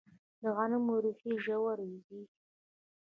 [0.41, 2.21] د غنمو ریښې ژورې ځي.